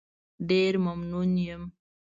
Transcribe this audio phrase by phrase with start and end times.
[0.49, 1.63] ډېر ممنون یم.